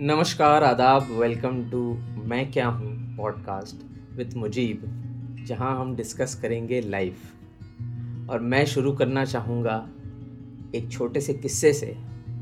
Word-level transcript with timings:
नमस्कार, 0.00 0.64
आदाब 0.64 1.02
welcome 1.10 1.70
to 1.70 1.98
मैं 2.24 2.52
क्या 2.52 2.68
हूँ 2.68 3.16
पॉडकास्ट 3.16 3.76
विद 4.16 4.34
मुजीब, 4.34 4.82
जहाँ 5.46 5.80
हम 5.80 5.96
डिस्कस 5.96 6.34
करेंगे 6.34 6.80
लाइफ 6.80 7.16
और 8.30 8.40
मैं 8.40 8.66
शुरू 8.66 8.92
करना 8.92 9.24
चाहूँगा 9.24 9.88
एक 10.74 10.90
छोटे 10.92 11.20
से 11.20 11.34
किस्से 11.34 11.72
से, 11.72 11.96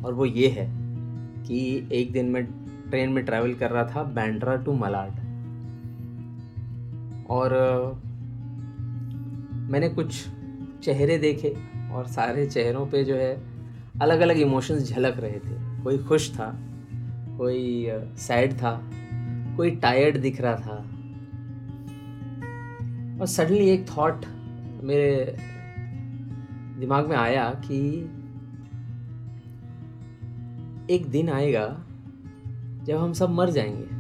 और 0.05 0.15
वो 0.15 0.25
ये 0.25 0.49
है 0.49 0.67
कि 1.45 1.88
एक 1.92 2.13
दिन 2.13 2.27
मैं 2.27 2.45
ट्रेन 2.90 3.11
में 3.11 3.24
ट्रैवल 3.24 3.54
कर 3.54 3.71
रहा 3.71 3.85
था 3.85 4.03
बैंड्रा 4.03 4.57
टू 4.57 4.73
मलाड 4.73 5.11
और 7.31 7.53
मैंने 9.53 9.88
कुछ 9.88 10.27
चेहरे 10.83 11.19
देखे 11.19 11.57
और 11.93 12.07
सारे 12.07 12.47
चेहरों 12.47 12.87
पे 12.87 13.04
जो 13.04 13.15
है 13.15 13.43
अलग 14.03 14.21
अलग 14.21 14.37
इमोशंस 14.37 14.88
झलक 14.88 15.15
रहे 15.19 15.38
थे। 15.38 15.83
कोई 15.83 15.99
खुश 15.99 16.33
था 16.33 16.62
कोई 17.39 17.89
सैड 18.17 18.53
था, 18.53 18.91
कोई 19.57 19.71
टायर्ड 19.71 20.17
दिख 20.17 20.41
रहा 20.41 20.57
था। 20.57 20.91
और 23.21 23.27
सडनली 23.27 23.71
एक 23.71 23.87
थॉट 23.99 24.25
मेरे 24.83 25.37
दिमाग 26.80 27.09
में 27.09 27.17
आया 27.17 27.51
कि 27.51 28.11
एक 30.91 31.07
दिन 31.07 31.29
आएगा 31.29 31.85
जब 32.85 32.97
हम 32.97 33.13
सब 33.13 33.30
मर 33.30 33.51
जाएँगे। 33.51 33.97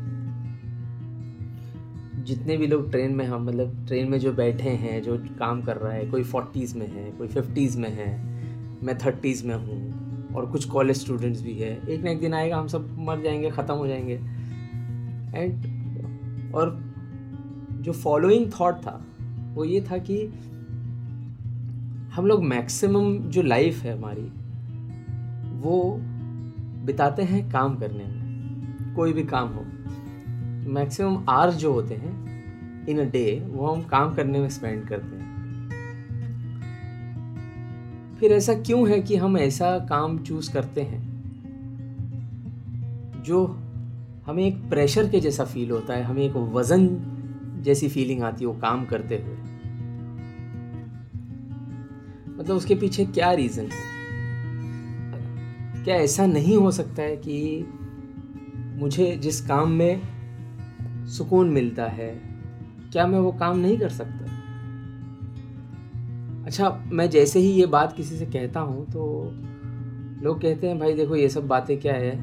जितने 2.24 2.56
भी 2.56 2.66
लोग 2.66 2.90
ट्रेन 2.90 3.12
में 3.12 3.26
हम 3.26 3.46
मतलब 3.46 3.84
ट्रेन 3.86 4.10
में 4.10 4.18
जो 4.18 4.32
बैठे 4.32 4.70
हैं, 4.70 5.02
जो 5.02 5.18
काम 5.38 5.62
कर 5.62 5.76
रहा 5.76 5.92
है, 5.92 6.06
कोई 6.06 6.22
फोर्टीज़ 6.24 6.78
में 6.78 6.88
है, 6.88 7.10
कोई 7.12 7.28
फिफ्टीज़ 7.28 7.78
में 7.78 7.90
है, 7.90 8.22
मैं 8.82 8.98
थर्टीज़ 8.98 9.46
में 9.46 9.54
हूँ 9.54 9.95
और 10.36 10.46
कुछ 10.46 10.64
कॉलेज 10.64 10.96
स्टूडेंट्स 10.96 11.42
भी 11.42 11.54
है। 11.54 11.88
एक 11.88 12.04
ना 12.04 12.10
एक 12.10 12.20
दिन 12.20 12.34
आएगा, 12.34 12.56
हम 12.56 12.66
सब 12.66 12.96
मर 12.98 13.20
जाएँगे, 13.20 13.50
ख़त्म 13.50 13.74
हो 13.74 13.86
जाएँगे। 13.86 14.14
एंड 15.38 15.54
और 16.54 16.80
जो 17.72 17.92
फॉलोइंग 17.92 18.52
थॉट 18.60 18.74
था, 18.74 19.04
वो 19.54 19.64
ये 19.64 19.80
था 19.80 19.98
कि 19.98 20.26
हम 22.12 22.26
लोग 22.26 22.44
मैक्सिमम 22.44 23.18
जो 23.18 23.42
लाइफ 23.42 23.82
है 23.82 23.98
हमारी, 23.98 24.32
वो 25.58 26.00
बिताते 26.84 27.22
हैं 27.22 27.50
काम 27.50 27.76
करने 27.76 28.04
में, 28.04 28.16
कोई 28.96 29.12
भी 29.12 29.22
काम 29.24 29.48
हो। 29.48 29.64
मैक्सिमम 30.70 31.24
आवर्स 31.28 31.54
जो 31.54 31.72
होते 31.72 31.94
हैं 31.94 32.26
इन 32.86 32.98
अ 32.98 33.04
डे 33.04 33.46
वो 33.50 33.66
हम 33.66 33.82
काम 33.82 34.14
करने 34.14 34.38
में 34.38 34.48
स्पेंड 34.48 34.88
करते 34.88 35.16
हैं। 35.16 35.25
फिर 38.20 38.32
ऐसा 38.32 38.54
क्यों 38.54 38.88
है 38.88 39.02
कि 39.02 39.16
हम 39.16 39.38
ऐसा 39.38 39.78
काम 39.78 40.18
चूज़ 40.18 40.52
करते 40.52 40.80
हैं? 40.80 41.16
जो 43.22 43.46
हमें 44.26 44.44
एक 44.46 44.68
प्रेशर 44.70 45.08
के 45.08 45.20
जैसा 45.20 45.44
फील 45.44 45.70
होता 45.70 45.94
है, 45.94 46.02
हमें 46.02 46.22
एक 46.22 46.36
वज़न 46.36 47.12
जैसी 47.62 47.88
फीलिंग 47.88 48.22
आती 48.22 48.44
है 48.44 48.46
वो 48.46 48.60
काम 48.60 48.84
करते 48.84 49.16
हुए। 49.16 49.36
मतलब 52.38 52.56
उसके 52.56 52.74
पीछे 52.74 53.04
क्या 53.04 53.32
रीज़न 53.32 53.62
है 53.62 53.96
क्या 55.84 55.96
ऐसा 55.96 56.26
नहीं 56.26 56.56
हो 56.56 56.70
सकता 56.70 57.02
है 57.02 57.16
कि 57.16 57.66
मुझे 58.76 59.16
जिस 59.16 59.46
काम 59.46 59.70
में 59.70 60.02
सुकून 61.06 61.48
मिलता 61.48 61.84
है, 61.84 62.20
क्या 62.92 63.06
मैं 63.06 63.18
वो 63.18 63.32
काम 63.32 63.58
नहीं 63.58 63.78
कर 63.78 63.88
सकता? 63.88 64.25
अच्छा 66.46 66.68
मैं 66.88 67.08
जैसे 67.10 67.38
ही 67.38 67.50
ये 67.50 67.66
बात 67.66 67.92
किसी 67.96 68.16
से 68.16 68.26
कहता 68.26 68.60
हूँ 68.60 68.84
तो 68.86 69.04
लोग 70.22 70.40
कहते 70.42 70.66
हैं, 70.66 70.78
भाई 70.78 70.94
देखो, 70.94 71.16
ये 71.16 71.28
सब 71.28 71.46
बातें 71.48 71.78
क्या 71.80 71.94
है? 71.94 72.16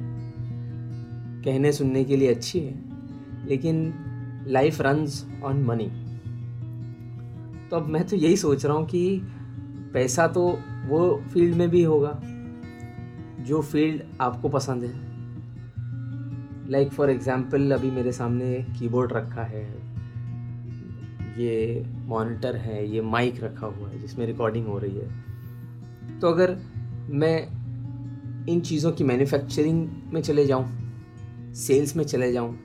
कहने 1.44 1.72
सुनने 1.72 2.04
के 2.04 2.18
लिए 2.18 2.34
अच्छी 2.34 2.60
है, 2.60 2.74
लेकिन 3.48 3.94
लाइफ 4.48 4.82
रन्स 4.82 5.26
ऑन 5.44 5.64
मनी 5.64 5.90
तो 7.70 7.76
अब 7.76 7.88
मैं 7.88 8.04
तो 8.08 8.16
यही 8.16 8.38
सोच 8.38 8.66
रहा 8.66 8.76
हूँ 8.78 8.86
कि 8.86 9.22
पैसा 9.94 10.28
तो 10.28 10.48
वो 10.88 11.24
फ़ील्ड 11.34 11.56
में 11.56 11.70
भी 11.70 11.84
होगा, 11.84 12.20
जो 13.40 13.62
फ़ील्ड 13.62 14.02
आपको 14.22 14.50
पसंद 14.50 14.84
है। 14.84 14.94
लाइक 16.72 16.92
फॉर 16.92 17.10
एग्ज़ाम्पल 17.10 17.72
अभी 17.72 17.92
मेरे 17.92 18.12
सामने 18.12 18.54
कीबोर्ड 18.80 19.14
रखा 19.14 19.44
है। 19.44 19.66
ये 21.38 21.84
मॉनिटर 22.08 22.56
है, 22.56 22.86
ये 22.90 23.02
माइक 23.02 23.44
रखा 23.44 23.68
हुआ 23.68 23.90
है, 23.90 24.00
जिसमें 24.02 24.26
रिकॉर्डिंग 24.26 24.68
हो 24.68 24.78
रही 24.80 24.98
है। 24.98 26.20
तो 26.20 26.28
अगर 26.28 26.58
मैं 27.12 27.38
इन 28.48 28.60
चीज़ों 28.62 28.92
की 28.92 29.04
मैन्युफैक्चरिंग 29.04 29.88
में 30.14 30.22
चले 30.22 30.46
जाऊँ 30.46 31.54
सेल्स 31.56 31.96
में 31.96 32.04
चले 32.04 32.32
जाऊँ, 32.32 32.58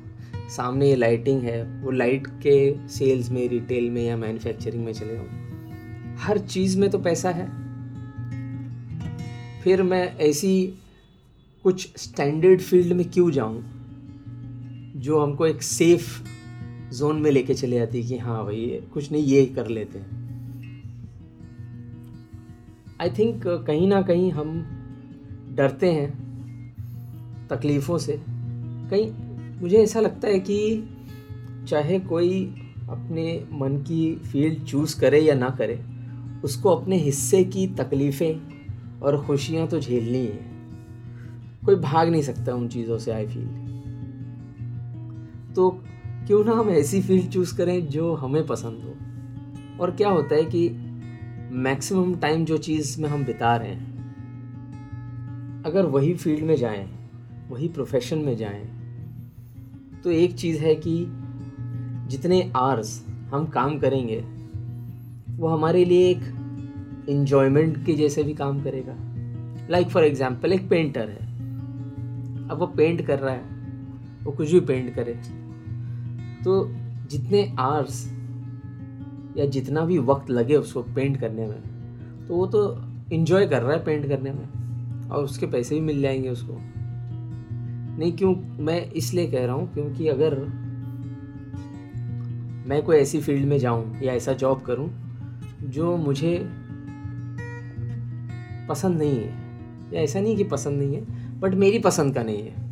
सामने 0.51 0.89
ये 0.89 0.97
लाइटिंग 0.97 1.43
है, 1.43 1.62
वो 1.83 1.91
लाइट 1.91 2.27
के 2.43 2.89
सेल्स 2.89 3.31
में 3.31 3.49
रिटेल 3.49 3.91
में 3.91 4.03
या 4.05 4.17
मैन्युफैक्चरिंग 4.17 4.85
में 4.85 4.93
चले 4.93 5.15
जाऊँ, 5.15 6.17
हर 6.19 6.39
चीज़ 6.39 6.79
में 6.79 6.89
तो 6.91 6.99
पैसा 6.99 7.31
है। 7.31 7.47
फिर 9.62 9.83
मैं 9.83 10.17
ऐसी 10.19 10.75
कुछ 11.65 11.89
स्टैंडर्ड 11.97 12.61
फ़ील्ड 12.61 12.93
में 12.93 13.09
क्यों 13.11 13.31
जाऊँ, 13.31 13.62
जो 14.97 15.21
हमको 15.21 15.47
एक 15.47 15.62
सेफ़ 15.62 16.06
जोन 16.93 17.16
में 17.16 17.31
लेके 17.31 17.54
चले 17.54 17.78
जाती 17.78 18.03
कि 18.03 18.19
हाँ 18.19 18.44
भाई, 18.44 18.81
कुछ 18.94 19.12
नहीं, 19.12 19.25
ये 19.25 19.47
कर 19.47 19.66
लेते 19.66 19.99
हैं। 19.99 20.19
आई 23.00 23.10
थिंक 23.10 23.47
कहीं 23.47 23.88
ना 23.88 24.03
कहीं 24.03 24.31
हम 24.32 24.66
डरते 25.54 25.93
हैं 25.93 26.10
तकलीफ़ों 27.50 27.99
से। 27.99 28.21
कहीं, 28.91 29.10
मुझे 29.60 29.76
ऐसा 29.76 30.00
लगता 30.00 30.28
है 30.28 30.41
कि 30.41 30.88
चाहे 31.69 31.99
कोई 32.00 32.54
अपने 32.88 33.47
मन 33.53 33.76
की 33.76 34.15
फ़ील्ड 34.16 34.65
चूज़ 34.65 35.00
करे 35.00 35.20
या 35.20 35.34
ना 35.34 35.50
करे, 35.50 35.84
उसको 36.44 36.69
अपने 36.69 36.97
हिस्से 36.97 37.44
की 37.44 37.66
तकलीफ़ें 37.66 38.41
और 39.00 39.25
खुशियाँ 39.25 39.66
तो 39.66 39.81
झेलनी 39.81 40.19
है 40.19 40.47
कोई 41.65 41.75
भाग 41.75 42.09
नहीं 42.09 42.22
सकता 42.22 42.55
उन 42.55 42.69
चीज़ों 42.69 42.99
से 42.99 43.10
आई 43.12 43.26
फील 43.26 43.47
तो 45.56 45.84
क्यों 46.28 46.44
ना 46.44 46.53
हम 46.53 46.69
ऐसी 46.71 47.00
फ़ील्ड 47.03 47.31
चूज़ 47.33 47.56
करें 47.56 47.89
जो 47.89 48.15
हमें 48.15 48.47
पसंद 48.47 48.83
हो? 48.84 49.81
और 49.81 49.91
क्या 49.91 50.09
होता 50.09 50.34
है 50.34 50.44
कि 50.44 50.69
मैक्सिमम 51.56 52.15
टाइम 52.15 52.44
जो 52.44 52.59
चीज़ 52.59 53.00
में 53.03 53.09
हम 53.09 53.25
बिता 53.25 53.55
रहे 53.56 53.69
हैं, 53.69 55.62
अगर 55.67 55.87
वही 55.87 56.15
फ़ील्ड 56.15 56.44
में 56.44 56.55
जाएँ, 56.56 56.84
वही 57.50 57.69
प्रोफेशन 57.69 58.19
में 58.19 58.37
जाएँ 58.37 58.65
तो 60.05 60.11
एक 60.11 60.34
चीज़ 60.34 60.59
है 60.59 60.75
कि 60.77 61.06
जितने 62.09 62.53
आर्स 62.56 63.06
हम 63.31 63.47
काम 63.47 63.78
करेंगे, 63.78 64.21
वो 65.37 65.49
हमारे 65.49 65.84
लिए 65.84 66.11
एक 66.11 67.06
इन्जॉयमेंट 67.09 67.84
के 67.87 67.94
जैसे 67.94 68.22
भी 68.22 68.34
काम 68.34 68.62
करेगा। 68.62 68.99
लाइक 69.71 69.88
फॉर 69.88 70.05
एग्ज़ाम्पल 70.05 70.53
एक 70.53 70.69
पेंटर 70.69 71.09
है। 71.09 71.27
अब 72.49 72.56
वो 72.61 72.67
पेंट 72.67 73.06
कर 73.06 73.19
रहा 73.19 73.34
है, 73.34 73.44
वो 74.25 74.33
कुछ 74.33 74.53
भी 74.53 74.61
पेंट 74.61 74.94
करे। 74.94 75.47
तो 76.44 76.72
जितने 77.10 77.56
आर्स 77.59 78.12
या 79.37 79.47
जितना 79.47 79.84
भी 79.84 79.99
वक्त 79.99 80.31
लगे 80.31 80.56
उसको 80.56 80.82
पेंट 80.82 81.21
करने 81.21 81.47
में 81.47 81.62
तो 82.28 82.34
वो 82.34 82.47
तो 82.47 82.82
इन्जॉय 83.12 83.47
कर 83.47 83.62
रहा 83.62 83.72
है 83.72 83.84
पेंट 83.84 84.09
करने 84.09 84.31
में 84.31 84.49
और 85.10 85.25
उसके 85.25 85.47
पैसे 85.47 85.75
भी 85.75 85.81
मिल 85.81 86.03
जाएँगे 86.03 86.28
उसको। 86.28 86.54
नहीं, 87.99 88.12
क्यों? 88.12 88.62
मैं 88.65 88.91
इसलिए 88.91 89.31
कह 89.31 89.47
रहा 89.47 89.54
हूँ 89.54 89.75
क्योंकि 89.75 90.09
अगर 90.09 90.38
मैं 92.69 92.82
कोई 92.82 92.97
ऐसी 92.97 93.20
फ़ील्ड 93.20 93.49
में 93.49 93.59
जाऊँ 93.59 93.99
या 94.03 94.12
ऐसा 94.12 94.32
जॉब 94.32 94.60
करूँ 94.60 94.91
जो 95.62 95.97
मुझे 95.97 96.49
पसंद 98.69 98.99
नहीं 98.99 99.16
है, 99.16 99.34
या 99.94 100.00
ऐसा 100.00 100.20
नहीं 100.20 100.37
कि 100.37 100.44
पसंद 100.44 100.78
नहीं 100.78 100.94
है 100.94 101.06
बट 101.41 101.55
मेरी 101.55 101.78
पसंद 101.78 102.15
का 102.15 102.22
नहीं 102.22 102.43
है 102.43 102.69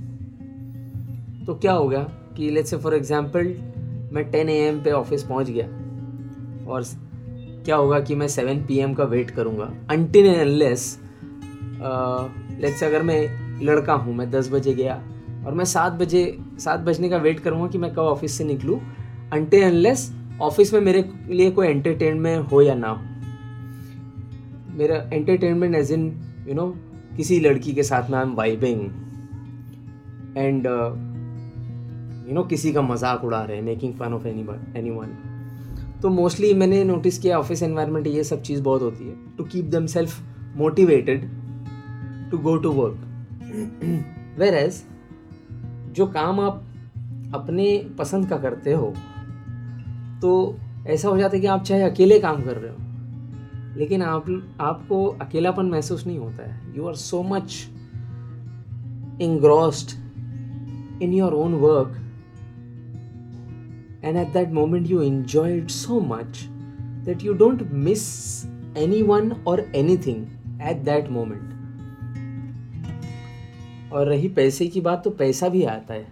तो 1.44 1.54
क्या 1.54 1.72
होगा? 1.72 2.12
कि 2.36 2.50
लेट्स 2.50 2.70
से 2.70 2.76
फॉर 2.76 2.94
एग्जांपल 2.94 3.54
मैं 4.12 4.24
टेन 4.30 4.48
ए 4.48 4.80
पे 4.84 4.90
ऑफ़िस 4.92 5.22
पहुँच 5.22 5.50
गया 5.50 5.66
और 6.66 6.84
क्या 7.64 7.76
होगा 7.76 8.00
कि 8.00 8.14
मैं 8.14 8.28
सेवन 8.28 8.62
पी 8.62 8.94
का 8.94 9.04
वेट 9.04 9.30
करूँगा। 9.30 9.72
अनटिन 9.90 10.34
अनलेस 10.34 10.98
लेट्स 12.60 12.82
अगर 12.84 13.02
मैं 13.02 13.20
लड़का 13.62 13.92
हूँ, 13.92 14.14
मैं 14.14 14.30
दस 14.30 14.50
बजे 14.52 14.74
गया 14.74 14.94
और 15.46 15.54
मैं 15.54 15.64
सात 15.64 15.92
बजे, 15.92 16.38
सात 16.58 16.80
बजने 16.80 17.08
का 17.08 17.16
वेट 17.16 17.40
करूँगा 17.40 17.66
कि 17.66 17.78
मैं 17.78 17.90
कब 17.92 17.98
ऑफ़िस 17.98 18.38
से 18.38 18.44
निकलूँ। 18.44 18.80
अनटिन 19.32 19.64
अनलेस 19.64 20.10
ऑफ़िस 20.42 20.72
में 20.74 20.80
मेरे 20.80 21.04
लिए 21.28 21.50
कोई 21.50 21.66
एंटरटेनमेंट 21.66 22.50
हो 22.52 22.62
या 22.62 22.74
ना 22.74 22.88
हो। 22.88 23.04
मेरा 24.76 24.96
entertainment 25.12 25.74
as 25.74 25.92
in 25.92 26.06
you 26.48 26.54
know 26.54 26.66
किसी 27.16 27.38
लड़की 27.40 27.72
के 27.72 27.82
साथ 27.82 28.10
में 28.10 28.18
I 28.18 28.24
am 28.24 28.34
vibing 28.34 28.80
and 30.36 30.66
you 32.28 32.34
know 32.34 32.42
किसी 32.42 32.72
का 32.72 32.82
मज़ाक 32.82 33.24
उड़ा 33.24 33.42
रहे 33.44 33.56
हैं 33.56 33.64
making 33.64 33.94
fun 33.94 34.12
of 34.12 34.26
any 34.26 34.46
anyone 34.90 35.06
तो 36.02 36.08
मोस्टली 36.08 36.54
मैंने 36.54 36.84
नोटिस 36.84 37.18
किया 37.18 37.38
ऑफ़िस 37.38 37.62
एनवायरनमेंट 37.62 38.06
ये 38.06 38.24
सब 38.24 38.42
चीज़ 38.42 38.62
बहुत 38.62 38.82
होती 38.82 39.08
है 39.08 39.36
to 39.36 39.44
keep 39.44 39.64
them 39.64 39.86
self 39.86 40.20
motivated 40.56 41.30
to 42.30 42.38
go 42.38 42.56
to 42.56 42.70
work 42.72 42.98
whereas 44.54 44.82
जो 45.92 46.06
काम 46.06 46.40
आप 46.40 46.62
अपने 47.34 47.86
पसंद 47.98 48.28
का 48.28 48.36
करते 48.36 48.72
हो 48.72 48.94
तो 50.22 50.58
ऐसा 50.86 51.08
हो 51.08 51.18
जाता 51.18 51.36
है 51.36 51.40
कि 51.40 51.46
आप 51.46 51.62
चाहे 51.62 51.82
अकेले 51.82 52.18
काम 52.18 52.42
कर 52.42 52.56
रहे 52.56 52.70
हो, 52.70 52.76
लेकिन 53.78 54.02
आप, 54.02 54.56
आपको 54.60 55.06
अकेलापन 55.06 55.66
महसूस 55.66 56.06
नहीं 56.06 56.18
होता 56.18 56.42
है. 56.42 56.60
You 56.76 56.86
are 56.86 56.94
so 56.94 57.22
much 57.22 57.66
engrossed 59.22 59.92
in 61.02 61.12
your 61.12 61.32
own 61.32 61.54
work 61.60 62.05
and 64.06 64.18
at 64.18 64.32
that 64.32 64.52
moment 64.52 64.86
you 64.86 65.00
enjoy 65.00 65.48
it 65.52 65.70
so 65.70 66.00
much 66.00 66.42
that 67.04 67.22
you 67.22 67.34
don't 67.34 67.62
miss 67.86 68.04
anyone 68.76 69.30
or 69.44 69.56
anything 69.74 70.20
at 70.62 70.84
that 70.84 71.10
moment 71.10 71.54
और 73.92 74.08
रही 74.08 74.28
पैसे 74.36 74.66
की 74.66 74.80
बात 74.80 75.02
तो 75.04 75.10
पैसा 75.18 75.48
भी 75.48 75.62
आता 75.64 75.94
है 75.94 76.06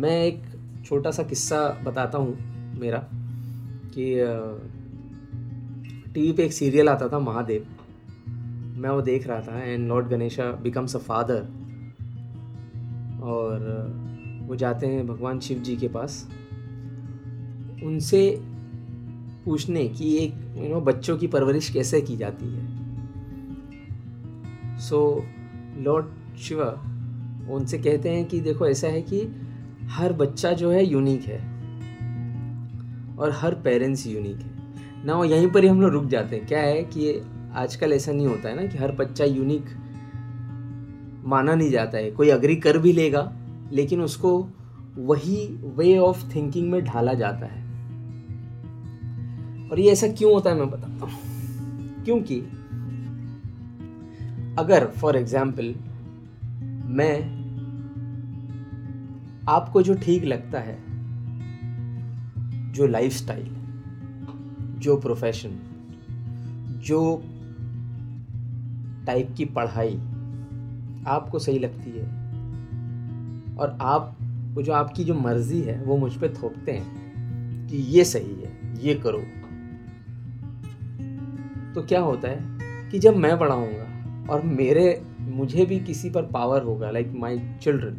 मैं 0.00 0.16
एक 0.24 0.42
छोटा 0.84 1.10
सा 1.10 1.22
किस्सा 1.22 1.60
बताता 1.84 2.18
हूँ 2.18 2.36
मेरा 2.80 2.98
कि 3.94 4.06
टीवी 6.14 6.32
पे 6.32 6.44
एक 6.44 6.52
सीरियल 6.52 6.88
आता 6.88 7.08
था 7.08 7.18
महादेव 7.18 7.66
मैं 8.82 8.90
वो 8.90 9.00
देख 9.02 9.26
रहा 9.26 9.40
था 9.40 9.62
and 9.62 9.88
lord 9.88 10.08
Ganesha 10.08 10.50
becomes 10.62 10.96
a 10.96 10.98
father 10.98 11.40
और 13.24 13.60
वो 14.46 14.56
जाते 14.56 14.86
हैं 14.86 15.06
भगवान 15.06 15.40
शिव 15.40 15.58
जी 15.58 15.76
के 15.76 15.88
पास। 15.88 16.28
उनसे 17.84 18.42
पूछने 19.44 19.88
कि 19.88 20.16
एक 20.16 20.34
यू 20.56 20.68
नो 20.68 20.80
बच्चों 20.80 21.18
की 21.18 21.26
परवरिश 21.26 21.70
कैसे 21.70 22.00
की 22.00 22.16
जाती 22.16 22.46
है। 22.46 22.84
सो 24.78 25.24
लॉर्ड 25.78 26.36
शिवा 26.36 26.90
उनसे 27.50 27.78
कहते 27.78 28.08
हैं 28.08 28.24
कि 28.24 28.40
देखो, 28.40 28.66
ऐसा 28.66 28.86
है 28.86 29.02
कि 29.02 29.40
हर 29.84 30.12
बच्चा 30.12 30.52
जो 30.52 30.70
है 30.70 30.86
यूनिक 30.86 31.22
है। 31.22 31.54
और 33.18 33.30
हर 33.30 33.54
पेरेंट्स 33.54 34.06
यूनिक 34.06 34.36
है। 34.36 34.50
ना 35.04 35.24
यहीं 35.24 35.48
पर 35.48 35.62
ही 35.62 35.68
हम 35.68 35.80
लोग 35.80 35.90
रुक 35.90 36.06
जाते 36.06 36.36
हैं। 36.36 36.46
क्या 36.46 36.60
है 36.60 36.82
कि 36.82 37.22
आजकल 37.54 37.92
ऐसा 37.92 38.12
नहीं 38.12 38.26
होता 38.26 38.48
है 38.48 38.56
ना 38.56 38.66
कि 38.66 38.78
हर 38.78 38.92
बच्चा 38.92 39.24
यूनिक 39.24 39.64
माना 41.24 41.54
नहीं 41.54 41.70
जाता 41.70 41.98
है। 41.98 42.10
कोई 42.10 42.30
अग्री 42.30 42.56
कर 42.56 42.78
भी 42.78 42.92
लेगा। 42.92 43.36
लेकिन 43.72 44.00
उसको 44.00 44.48
वही 44.96 45.46
वे 45.76 45.98
ऑफ़ 45.98 46.34
थिंकिंग 46.34 46.70
में 46.70 46.84
ढाला 46.84 47.14
जाता 47.14 47.46
है। 47.46 47.62
और 49.70 49.80
ये 49.80 49.92
ऐसा 49.92 50.08
क्यों 50.08 50.32
होता 50.32 50.50
है 50.50 50.56
मैं 50.56 50.70
बताता 50.70 51.06
हूँ। 51.06 52.04
क्योंकि 52.04 52.40
अगर 54.58 54.86
फॉर 54.86 55.16
एग्ज़ाम्पल 55.16 55.74
मैं 56.86 57.44
आपको 59.48 59.82
जो 59.82 59.94
ठीक 59.94 60.24
लगता 60.24 60.60
है, 60.60 60.78
जो 62.72 62.86
लाइफस्टाइल 62.86 63.48
जो 64.78 64.96
प्रोफेशन 64.96 65.50
जो 66.84 67.22
टाइप 69.06 69.34
की 69.36 69.44
पढ़ाई 69.44 69.96
आपको 71.06 71.38
सही 71.38 71.58
लगती 71.58 71.90
है 71.90 72.23
और 73.58 73.78
आप, 73.80 74.16
वो 74.54 74.62
जो 74.62 74.72
आपकी 74.72 75.04
जो 75.04 75.14
मर्ज़ी 75.14 75.60
है, 75.60 75.80
वो 75.82 75.96
मुझ 75.96 76.12
पर 76.12 76.34
थोपते 76.34 76.72
हैं 76.72 77.66
कि 77.68 77.76
ये 77.76 78.04
सही 78.04 78.34
है, 78.34 78.52
ये 78.82 78.94
करो। 79.06 79.22
तो 81.74 81.82
क्या 81.82 82.00
होता 82.00 82.28
है 82.28 82.90
कि 82.90 82.98
जब 82.98 83.16
मैं 83.16 83.38
पढ़ाऊँगा 83.38 84.32
और 84.32 84.42
मेरे, 84.42 85.02
मुझे 85.20 85.64
भी 85.66 85.78
किसी 85.80 86.10
पर 86.10 86.22
पावर 86.22 86.62
होगा 86.62 86.90
लाइक 86.90 87.12
माई 87.14 87.38
चिल्ड्रन 87.62 87.94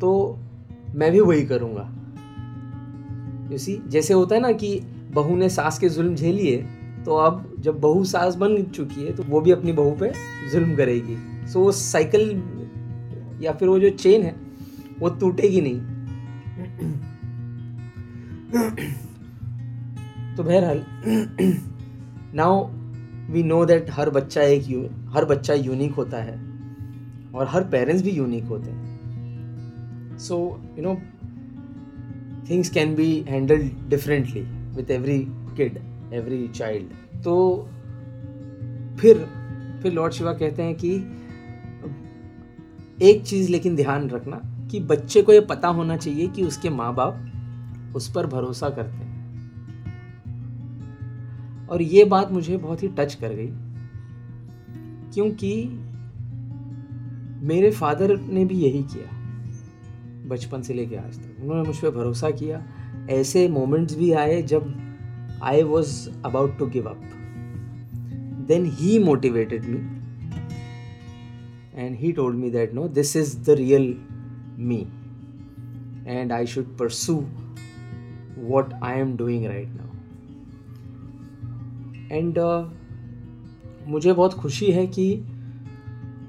तो 0.00 0.38
मैं 0.94 1.10
भी 1.12 1.20
वही 1.20 1.44
करूँगा। 1.46 1.88
सी 3.56 3.76
जैसे 3.86 4.14
होता 4.14 4.34
है 4.34 4.40
ना 4.40 4.52
कि 4.52 4.78
बहू 5.14 5.36
ने 5.36 5.48
सास 5.48 5.78
के 5.78 5.88
जुल्म 5.88 6.14
झेलिए 6.14 6.56
तो 7.04 7.16
अब 7.16 7.44
जब 7.58 7.80
बहू 7.80 8.04
सास 8.04 8.34
बन 8.34 8.62
चुकी 8.64 9.04
है 9.04 9.12
तो 9.16 9.22
वो 9.22 9.40
भी 9.40 9.50
अपनी 9.50 9.72
बहू 9.72 9.90
पे 10.00 10.12
जुल्म 10.52 10.76
करेगी। 10.76 11.16
सो 11.48 11.60
वो 11.60 11.72
साइकिल 11.72 12.30
या 13.40 13.52
फिर 13.52 13.68
वो 13.68 13.78
जो 13.78 13.90
चेन 13.90 14.22
है, 14.22 14.34
वो 15.00 15.08
टूटेगी 15.10 15.60
नहीं। 15.60 15.80
तो 20.36 20.42
बहरहाल 20.44 20.84
नाउ 22.34 22.66
वी 23.32 23.42
नो 23.42 23.64
दैट 23.64 23.90
हर 23.90 24.10
बच्चा 24.10 24.42
एक 24.42 24.62
हर 25.14 25.24
बच्चा 25.24 25.54
यूनिक 25.54 25.92
होता 25.92 26.22
है 26.22 26.36
और 27.34 27.46
हर 27.48 27.64
पेरेंट्स 27.64 28.02
भी 28.02 28.10
यूनिक 28.10 28.44
होते 28.44 28.70
हैं। 28.70 30.18
So 30.18 30.36
you 30.78 30.82
know 30.84 30.94
things 32.50 32.70
can 32.70 32.94
be 32.94 33.10
handled 33.28 33.88
differently 33.88 34.40
with 34.76 34.90
every 34.90 35.18
kid 35.56 35.78
every 36.14 36.46
child 36.48 37.22
तो 37.22 37.34
फिर 39.00 39.24
फिर 39.82 39.92
लॉर्ड 39.92 40.12
शिवा 40.12 40.32
कहते 40.32 40.62
हैं 40.62 40.74
कि 40.74 40.98
एक 43.02 43.24
चीज़ 43.24 43.50
लेकिन 43.50 43.76
ध्यान 43.76 44.10
रखना 44.10 44.40
कि 44.70 44.80
बच्चे 44.80 45.22
को 45.22 45.32
ये 45.32 45.40
पता 45.40 45.68
होना 45.68 45.96
चाहिए 45.96 46.26
कि 46.26 46.44
उसके 46.44 46.70
माँ 46.70 46.94
बाप 46.94 47.32
उस 47.96 48.12
पर 48.12 48.26
भरोसा 48.26 48.70
करते 48.70 48.96
हैं। 48.96 49.08
और 51.68 51.82
ये 51.82 52.04
बात 52.04 52.32
मुझे 52.32 52.56
बहुत 52.56 52.82
ही 52.82 52.88
टच 52.88 53.14
कर 53.14 53.28
गई। 53.28 53.48
क्योंकि 55.14 55.64
मेरे 57.46 57.70
फादर 57.70 58.20
ने 58.20 58.44
भी 58.44 58.54
यही 58.54 58.82
किया 58.82 59.18
बचपन 60.28 60.62
से 60.62 60.74
लेके 60.74 60.96
आज 60.96 61.18
तक। 61.18 61.42
उन्होंने 61.42 61.62
मुझ 61.62 61.76
पर 61.76 61.90
भरोसा 61.90 62.30
किया। 62.30 62.62
ऐसे 63.10 63.48
मोमेंट्स 63.48 63.98
भी 63.98 64.12
आए 64.12 64.42
जब 64.42 64.74
I 65.42 65.62
was 65.62 66.10
about 66.24 66.58
to 66.58 66.66
give 66.66 66.84
up 66.86 67.00
then 68.48 68.66
he 68.74 68.98
motivated 68.98 69.64
me 69.64 69.97
and 71.78 71.96
he 71.96 72.12
told 72.12 72.34
me 72.34 72.48
that 72.50 72.72
no 72.74 72.88
this 72.88 73.16
is 73.16 73.34
the 73.48 73.56
real 73.56 73.84
me. 74.56 74.86
And 76.06 76.32
i 76.32 76.44
should 76.44 76.68
pursue 76.78 77.18
what 78.36 78.72
i 78.82 78.94
am 79.00 79.16
doing 79.16 79.44
right 79.48 79.68
now. 79.76 79.90
And 82.12 82.38
uh, 82.38 82.64
मुझे 83.88 84.12
बहुत 84.12 84.34
खुशी 84.34 84.70
है 84.72 84.86
कि 84.86 85.24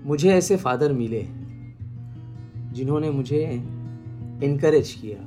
मुझे 0.06 0.34
ऐसे 0.34 0.58
father 0.58 0.94
मिले 0.94 1.28
जिन्होंने 2.74 3.12
मुझे 3.12 3.44
इनक्रेज 4.44 4.92
किया। 5.02 5.18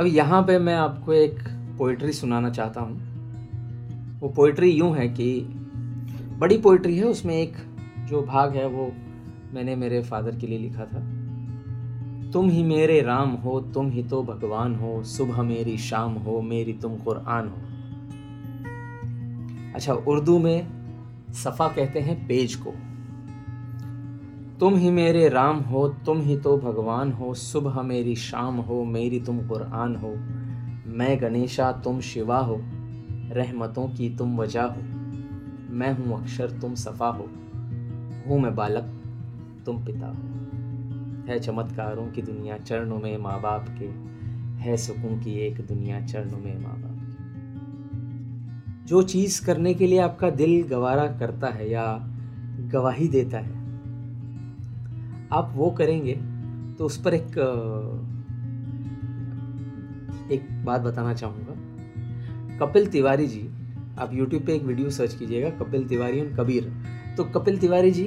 अब 0.00 0.06
यहाँ 0.06 0.42
पे 0.42 0.58
मैं 0.58 0.74
आपको 0.74 1.12
एक 1.12 1.38
पोइट्री 1.78 2.12
सुनाना 2.12 2.50
चाहता 2.50 2.80
हूँ। 2.80 3.12
वो 4.20 4.28
पोइट्री 4.28 4.70
यूँ 4.70 4.96
है 4.96 5.08
कि 5.08 5.40
बड़ी 6.38 6.58
पोइट्री 6.58 6.98
है 6.98 7.04
उसमें 7.04 7.34
एक 7.36 7.56
जो 8.12 8.22
भाग 8.22 8.56
है 8.56 8.66
वो 8.66 8.92
मैंने 9.54 9.76
मेरे 9.76 10.02
फादर 10.02 10.36
के 10.36 10.46
लिए 10.46 10.58
लिखा 10.58 10.84
था। 10.84 10.98
तुम 12.30 12.50
ही 12.50 12.62
मेरे 12.62 13.02
राम 13.02 13.30
हो, 13.30 13.60
तुम 13.60 13.90
ही 13.90 14.02
तो 14.02 14.22
भगवान 14.22 14.74
हो, 14.74 15.02
सुबह 15.02 15.42
मेरी 15.42 15.78
शाम 15.78 16.12
हो, 16.12 16.42
मेरी 16.42 16.72
तुम 16.72 16.96
कुरान 16.96 17.48
हो। 17.48 17.56
अच्छा 19.74 19.94
उर्दू 19.94 20.38
में 20.38 20.66
सफ़ा 21.32 21.68
कहते 21.68 22.00
हैं 22.00 22.28
पेज 22.28 22.54
को। 22.54 22.70
तुम 24.60 24.74
ही 24.74 24.90
मेरे 24.90 25.28
राम 25.28 25.58
हो, 25.60 25.88
तुम 25.88 26.20
ही 26.20 26.36
तो 26.36 26.58
भगवान 26.58 27.12
हो, 27.12 27.34
सुबह 27.34 27.82
मेरी 27.82 28.16
शाम 28.16 28.56
हो, 28.56 28.84
मेरी 28.84 29.20
तुम 29.20 29.38
कुरान 29.38 29.96
हो। 29.96 30.14
मैं 30.86 31.20
गणेशा, 31.20 31.72
तुम 31.72 32.00
शिवा 32.00 32.38
हो, 32.38 32.60
रहमतों 33.30 33.88
की 33.88 34.16
तुम 34.16 34.38
वजह 34.38 34.62
हो। 34.62 34.82
मैं 35.70 35.92
हूँ 35.92 36.20
अक्षर, 36.20 36.50
तुम 36.50 36.74
सफ़ा 36.74 37.08
हो। 37.08 37.30
हूँ 38.26 38.40
मैं 38.40 38.54
बालक, 38.54 38.92
तुम 39.66 39.84
पिता। 39.84 40.06
हो 40.06 41.28
है 41.28 41.38
चमत्कारों 41.40 42.06
की 42.06 42.22
दुनिया 42.22 42.56
चरणों 42.58 42.98
में 42.98 43.16
माँ 43.18 43.40
बाप 43.40 43.66
के, 43.78 43.86
है 44.62 44.76
सुकून 44.76 45.18
की 45.20 45.38
एक 45.38 45.60
दुनिया 45.66 46.00
चरणों 46.00 46.38
में 46.38 46.58
माँ 46.58 46.76
बाप 46.76 46.88
जो 48.88 49.02
चीज़ 49.02 49.44
करने 49.46 49.74
के 49.74 49.86
लिए 49.86 49.98
आपका 49.98 50.30
दिल 50.30 50.62
गवारा 50.68 51.06
करता 51.18 51.48
है 51.48 51.70
या 51.70 51.84
गवाही 52.72 53.08
देता 53.08 53.38
है, 53.38 53.60
आप 55.32 55.52
वो 55.56 55.70
करेंगे 55.70 56.14
तो 56.78 56.84
उस 56.84 56.96
पर 57.02 57.14
एक 57.14 57.38
एक 60.32 60.64
बात 60.64 60.80
बताना 60.80 61.14
चाहूँगा। 61.14 62.58
कपिल 62.58 62.86
तिवारी 62.86 63.26
जी, 63.26 63.48
आप 63.98 64.12
YouTube 64.12 64.46
पे 64.46 64.54
एक 64.54 64.62
वीडियो 64.62 64.90
सर्च 64.90 65.14
कीजिएगा, 65.14 65.50
कपिल 65.58 65.88
तिवारी 65.88 66.20
और 66.20 66.32
कबीर। 66.34 66.72
तो 67.16 67.24
कपिल 67.24 67.58
तिवारी 67.58 67.90
जी 67.90 68.04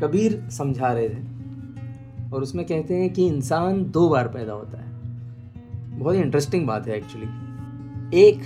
कबीर 0.00 0.48
समझा 0.50 0.92
रहे 0.92 1.08
थे 1.08 2.30
और 2.30 2.42
उसमें 2.42 2.66
कहते 2.66 2.94
हैं 2.94 3.12
कि 3.12 3.26
इंसान 3.26 3.84
दो 3.90 4.08
बार 4.08 4.28
पैदा 4.28 4.52
होता 4.52 4.78
है। 4.78 5.98
बहुत 5.98 6.14
ही 6.14 6.20
इंटरेस्टिंग 6.20 6.66
बात 6.66 6.88
है 6.88 6.96
एक्चुअली 6.96 8.18
एक 8.18 8.42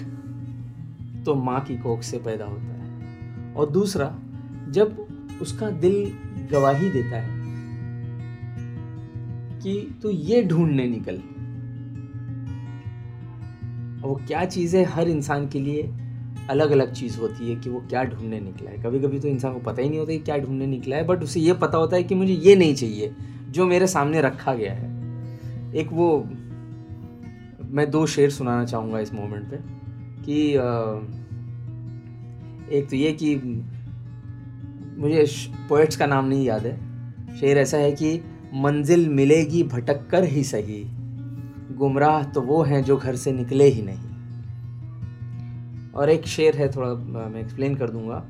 तो 1.24 1.34
माँ 1.34 1.60
की 1.60 1.76
कोख 1.78 2.02
से 2.02 2.18
पैदा 2.18 2.44
होता 2.44 2.62
है 2.62 3.54
और 3.54 3.70
दूसरा, 3.70 4.14
जब 4.68 5.06
उसका 5.42 5.70
दिल 5.70 6.12
गवाही 6.52 6.90
देता 6.90 7.16
है 7.16 7.40
कि 9.60 9.98
तू 10.02 10.10
ये 10.10 10.42
ढूँढने 10.42 10.86
निकल। 10.88 11.22
वो 14.02 14.14
क्या 14.26 14.44
चीज़ 14.44 14.76
है 14.76 14.84
हर 14.84 15.08
इंसान 15.08 15.48
के 15.48 15.60
लिए 15.60 15.82
अलग 16.52 16.71
अलग 16.71 16.92
चीज़ 16.92 17.18
होती 17.18 17.50
है 17.50 17.56
कि 17.56 17.71
वो 17.71 17.80
क्या 17.80 18.04
ढूँढने 18.04 18.40
निकला 18.40 18.71
है। 18.71 18.78
कभी 18.82 19.00
कभी 19.00 19.18
तो 19.21 19.28
इंसान 19.28 19.52
को 19.52 19.61
पता 19.61 19.82
ही 19.82 19.88
नहीं 19.88 19.99
होता 19.99 20.12
कि 20.12 20.18
क्या 20.18 20.38
ढूँढने 20.38 20.66
निकला 20.66 20.97
है, 20.97 21.04
बट 21.04 21.23
उसे 21.23 21.40
ये 21.40 21.52
पता 21.52 21.78
होता 21.78 21.97
है 21.97 22.02
कि 22.02 22.14
मुझे 22.14 22.32
ये 22.32 22.56
नहीं 22.56 22.75
चाहिए, 22.75 23.14
जो 23.50 23.66
मेरे 23.66 23.87
सामने 23.87 24.21
रखा 24.21 24.54
गया 24.54 24.73
है। 24.73 24.90
एक 25.75 25.92
वो, 25.92 26.28
मैं 27.66 27.90
दो 27.90 28.06
शेर 28.06 28.30
सुनाना 28.30 28.64
चाहूँगा 28.64 28.99
इस 28.99 29.14
मोमेंट 29.14 29.50
पे, 29.50 29.56
कि 30.25 30.50
एक 32.76 32.88
तो 32.90 32.97
ये 32.97 33.12
कि, 33.12 33.37
मुझे 34.99 35.25
पोइट्स 35.68 35.97
का 35.97 36.06
नाम 36.06 36.28
नहीं 36.28 36.44
याद 36.44 36.66
है। 36.66 36.76
शेर 37.40 37.59
ऐसा 37.59 37.76
है 37.76 37.92
कि, 37.92 38.21
मंजिल 38.54 39.09
मिलेगी 39.09 39.62
भटक 39.62 40.06
कर 40.11 40.25
ही 40.25 40.44
सही, 40.44 40.85
गुमराह 41.76 42.23
तो 42.23 42.40
वो 42.40 42.62
हैं 42.62 42.85
जो 42.85 42.97
घर 42.97 43.16
से 43.16 43.32
निकले 43.32 43.64
ही 43.64 43.82
नहीं। 43.82 44.12
और 45.96 46.11
एक 46.11 46.26
शेर 46.26 46.56
है 46.56 46.70
थोड़ा 46.72 46.94
मैं 46.94 47.40
एक्सप्लेन 47.40 47.75
कर 47.75 47.90
दूँगा। 47.90 48.25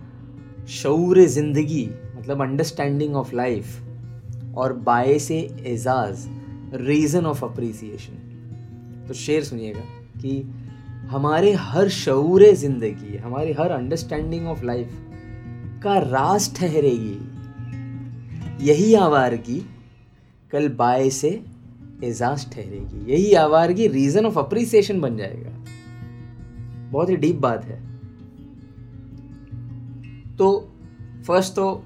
शूर 0.71 1.21
ज़िंदगी 1.21 1.89
मतलब 2.17 2.43
अंडरस्टैंडिंग 2.43 3.17
ऑफ़ 3.17 3.35
लाइफ 3.35 4.57
और 4.57 4.73
बाय 4.81 5.19
से 5.19 5.39
एजाज 5.67 6.27
रीज़न 6.77 7.27
ऑफ़ 7.27 7.45
अप्रिसिएशन 7.45 9.07
तो 9.09 9.15
शेर 9.15 9.45
सुनिएगा 9.45 9.81
कि 10.21 10.41
हमारे 11.11 11.53
हर 11.53 11.89
शूर 11.89 12.45
ज़िंदगी, 12.45 13.17
हमारी 13.17 13.53
हर 13.53 13.71
अंडरस्टैंडिंग 13.71 14.47
ऑफ़ 14.49 14.65
लाइफ 14.65 14.89
का 15.83 15.99
राज 15.99 16.55
ठहरेगी। 16.57 17.19
यही 18.67 18.95
आवारगी 18.95 19.61
कल 20.53 20.69
बाय 20.69 21.11
से 21.11 21.29
एजाज 22.05 22.51
ठहरेगी। 22.53 23.13
यही 23.13 23.33
आवारगी 23.35 23.87
रीज़न 23.89 24.27
ऑफ़ 24.27 24.39
अप्रिसिएशन 24.39 25.01
बन 25.01 25.17
जाएगा। 25.17 25.51
बहुत 26.93 27.09
ही 27.09 27.17
डीप 27.17 27.37
बात 27.37 27.65
है। 27.65 27.81
तो 30.37 30.69
फ़र्स्ट 31.27 31.53
तो 31.53 31.85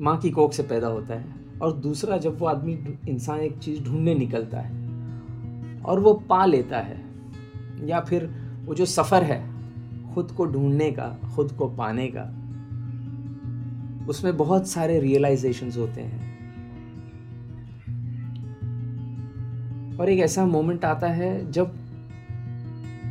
माँ 0.00 0.16
की 0.16 0.30
कोख 0.30 0.52
से 0.52 0.62
पैदा 0.62 0.86
होता 0.86 1.14
है 1.14 1.34
और 1.62 1.72
दूसरा 1.72 2.16
जब 2.18 2.38
वो 2.38 2.46
आदमी 2.46 2.72
इंसान 3.08 3.40
एक 3.40 3.58
चीज़ 3.58 3.82
ढूँढने 3.84 4.14
निकलता 4.14 4.60
है 4.60 5.80
और 5.80 6.00
वो 6.00 6.12
पा 6.14 6.44
लेता 6.46 6.78
है 6.78 7.04
या 7.84 8.00
फिर 8.00 8.30
वो 8.64 8.74
जो 8.74 8.84
सफ़र 8.84 9.22
है 9.22 9.56
खुद 10.14 10.30
को 10.30 10.46
ढूँढने 10.46 10.90
का, 10.90 11.08
खुद 11.34 11.52
को 11.52 11.68
पाने 11.68 12.08
का, 12.16 12.22
उसमें 14.08 14.36
बहुत 14.36 14.68
सारे 14.68 15.00
रियलाइजेशंस 15.00 15.76
होते 15.76 16.00
हैं। 16.00 16.24
और 19.98 20.08
एक 20.08 20.20
ऐसा 20.20 20.46
मोमेंट 20.46 20.84
आता 20.84 21.08
है 21.08 21.52
जब 21.52 21.85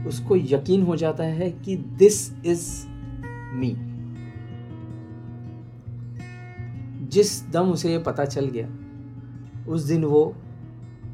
उसको 0.08 0.36
यकीन 0.36 0.82
हो 0.82 0.96
जाता 0.96 1.24
है 1.24 1.52
कि 1.52 1.76
दिस 1.76 2.34
इज़ 2.46 2.88
मी 3.56 3.76
जिस 7.08 7.50
दम 7.50 7.62
उसे 7.62 7.92
ये 7.92 8.00
पता 8.00 8.26
चल 8.26 8.46
गया, 8.46 8.70
उस 9.72 9.84
दिन 9.84 10.04
वो 10.04 10.36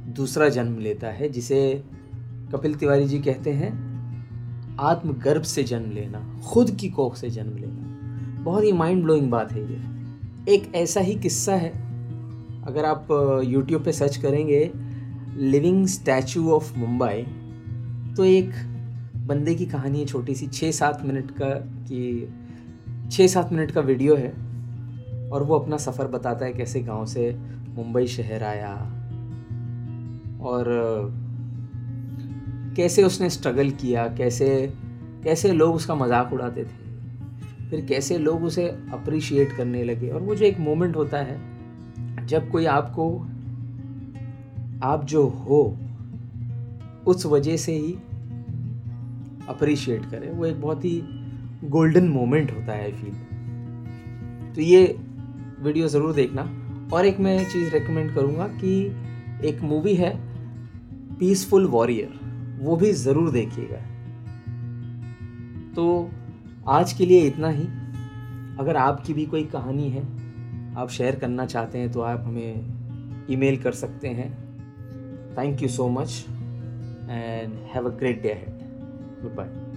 दूसरा 0.08 0.50
जन्म 0.50 0.78
लेता 0.80 1.08
है, 1.08 1.30
जिसे 1.30 1.84
कपिल 2.52 2.76
तिवारी 2.76 3.06
जी 3.06 3.20
कहते 3.20 3.52
हैं, 3.52 3.92
आत्मगर्भ 4.80 5.42
से 5.42 5.64
जन्म 5.64 5.92
लेना, 5.92 6.42
खुद 6.46 6.72
की 6.72 6.90
कोख 6.90 7.16
से 7.16 7.30
जन्म 7.30 7.58
लेना। 7.58 7.92
बहुत 8.44 8.64
ही 8.64 8.72
माइंड 8.72 9.04
ब्लोइंग 9.04 9.32
बात 9.32 9.52
है 9.52 9.72
ये। 9.72 9.82
एक 10.56 10.76
ऐसा 10.76 11.00
ही 11.00 11.16
किस्सा 11.16 11.56
है। 11.56 11.70
अगर 12.64 12.86
आप 12.86 13.08
यूट्यूब 13.46 13.84
पे 13.84 13.92
सर्च 13.92 14.18
करेंगे 14.18 14.72
लिविंग 15.38 15.88
स्टैचू 15.88 16.52
ऑफ़ 16.52 16.78
मुंबई 16.78 17.24
तो 18.18 18.26
एक 18.26 18.52
बंदे 19.22 19.56
की 19.56 19.66
कहानी 19.66 20.00
है 20.00 20.06
छोटी 20.06 20.36
सी 20.36 20.48
छः 20.48 20.72
सात 20.72 21.02
मिनट 21.06 21.32
का 21.32 21.50
कि 21.88 22.30
छः 23.12 23.28
सात 23.28 23.52
मिनट 23.54 23.72
का 23.72 23.82
वीडियो 23.82 24.16
है 24.16 24.30
और 25.30 25.44
वो 25.44 25.60
अपना 25.60 25.78
सफ़र 25.78 26.08
बताता 26.08 26.46
है 26.46 26.54
कैसे 26.54 26.82
गाँव 26.82 27.06
से 27.06 27.36
मुंबई 27.70 28.08
शहर 28.08 28.44
आया 28.44 28.74
और, 30.42 30.66
कैसे 32.76 33.04
उसने 33.04 33.30
स्ट्रगल 33.30 33.70
किया, 33.72 34.08
कैसे 34.08 34.74
कैसे 35.24 35.52
लोग 35.52 35.76
उसका 35.76 35.96
मज़ाक 35.96 36.34
उड़ाते 36.34 36.64
थे, 36.64 37.70
फिर 37.70 37.86
कैसे 37.86 38.18
लोग 38.18 38.44
उसे 38.44 38.68
अप्रिशिएट 38.94 39.52
करने 39.58 39.84
लगे। 39.84 40.10
और 40.10 40.22
वो 40.22 40.36
जो 40.36 40.46
एक 40.46 40.60
मोमेंट 40.60 40.96
होता 40.96 41.18
है, 41.18 41.40
जब 42.28 42.50
कोई 42.50 42.66
आपको, 42.66 43.10
आप 44.84 45.06
जो 45.06 45.28
हो, 45.28 45.78
उस 47.08 47.26
वजह 47.26 47.58
से 47.58 47.74
ही 47.74 47.98
अप्रिशिएट 49.52 50.06
करें। 50.06 50.30
वो 50.30 50.46
एक 50.46 50.62
बहुत 50.62 50.86
ही 50.86 51.02
गोल्डन 51.70 52.08
मोमेंट 52.10 52.52
होता 52.52 52.74
है 52.74 52.84
आई 52.84 52.92
फील 52.94 53.14
तो 54.56 54.62
ये 54.62 54.84
वीडियो 55.62 55.88
ज़रूर 55.88 56.14
देखना। 56.14 56.50
और 56.94 57.06
एक 57.06 57.20
मैं 57.20 57.38
चीज़ 57.50 57.70
रेकमेंड 57.70 58.14
करूँगा 58.16 58.48
कि 58.56 58.74
एक 59.48 59.62
मूवी 59.64 59.94
है 59.96 60.14
पीसफुल 61.20 61.66
वॉरियर 61.68 62.20
वो 62.62 62.76
भी 62.76 62.92
ज़रूर 62.94 63.32
देखिएगा। 63.32 63.78
तो 65.76 66.10
आज 66.70 66.94
के 66.94 67.06
लिए 67.06 67.28
इतना 67.28 67.50
ही। 67.50 67.64
अगर 68.60 68.78
आपकी 68.78 69.14
भी 69.14 69.26
कोई 69.26 69.44
कहानी 69.46 69.90
है, 69.90 70.04
आप 70.76 70.90
शेयर 70.90 71.16
करना 71.16 71.46
चाहते 71.46 71.78
हैं 71.78 71.92
तो 71.92 72.02
आप 72.02 72.24
हमें 72.26 73.28
ईमेल 73.32 73.58
कर 73.58 73.72
सकते 73.74 74.08
हैं। 74.10 74.30
Thank 75.38 75.62
you 75.64 75.70
so 75.70 75.88
much 75.90 76.26
and 76.30 77.54
have 77.74 77.86
a 77.86 77.96
great 78.00 78.22
day 78.24 78.30
ahead. 78.30 78.51
Goodbye. 79.22 79.71